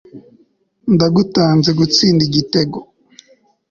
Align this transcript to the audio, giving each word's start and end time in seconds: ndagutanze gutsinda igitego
ndagutanze 0.93 1.69
gutsinda 1.79 2.21
igitego 2.29 2.77